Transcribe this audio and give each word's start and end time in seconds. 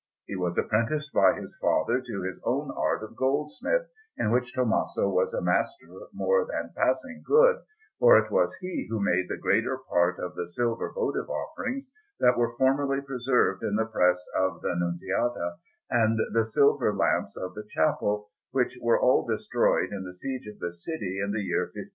He 0.25 0.35
was 0.35 0.57
apprenticed 0.57 1.13
by 1.13 1.33
his 1.33 1.55
father 1.61 2.01
to 2.01 2.21
his 2.23 2.41
own 2.43 2.71
art 2.75 3.03
of 3.03 3.15
goldsmith, 3.15 3.85
in 4.17 4.31
which 4.31 4.51
Tommaso 4.55 5.07
was 5.07 5.31
a 5.31 5.43
master 5.43 5.85
more 6.11 6.43
than 6.43 6.71
passing 6.75 7.21
good, 7.23 7.57
for 7.99 8.17
it 8.17 8.31
was 8.31 8.55
he 8.61 8.87
who 8.89 8.99
made 8.99 9.27
the 9.29 9.37
greater 9.37 9.77
part 9.77 10.17
of 10.19 10.33
the 10.33 10.47
silver 10.47 10.91
votive 10.91 11.29
offerings 11.29 11.91
that 12.19 12.35
were 12.35 12.57
formerly 12.57 13.01
preserved 13.01 13.61
in 13.61 13.75
the 13.75 13.85
press 13.85 14.25
of 14.35 14.61
the 14.61 14.73
Nunziata, 14.73 15.57
and 15.91 16.17
the 16.33 16.45
silver 16.45 16.91
lamps 16.95 17.37
of 17.37 17.53
the 17.53 17.67
chapel, 17.69 18.31
which 18.49 18.79
were 18.81 18.99
all 18.99 19.23
destroyed 19.27 19.91
in 19.91 20.03
the 20.03 20.15
siege 20.15 20.47
of 20.47 20.57
the 20.57 20.71
city 20.71 21.21
in 21.23 21.29
the 21.31 21.41
year 21.41 21.65
1529. 21.65 21.89